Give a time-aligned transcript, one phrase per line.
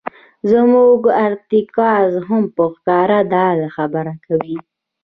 [0.51, 4.57] زموږ ارتکاز هم په ښکاره دا خبره کوي.